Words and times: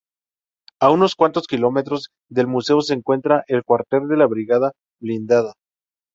A 0.79 0.89
unos 0.89 1.13
cuantos 1.15 1.45
kilómetros 1.47 2.09
del 2.27 2.47
museo 2.47 2.81
se 2.81 2.95
encuentra 2.95 3.43
el 3.47 3.63
cuartel 3.63 4.07
de 4.07 4.17
la 4.17 4.25
Brigada 4.25 4.71
Blindada. 4.99 5.53